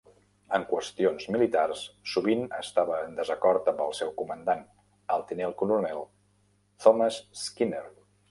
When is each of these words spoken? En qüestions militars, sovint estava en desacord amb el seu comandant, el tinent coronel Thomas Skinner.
En 0.57 0.63
qüestions 0.69 1.25
militars, 1.35 1.81
sovint 2.13 2.41
estava 2.61 2.95
en 3.09 3.13
desacord 3.19 3.69
amb 3.73 3.83
el 3.85 3.93
seu 3.99 4.11
comandant, 4.23 4.65
el 5.17 5.25
tinent 5.33 5.55
coronel 5.61 6.03
Thomas 6.87 7.21
Skinner. 7.43 7.85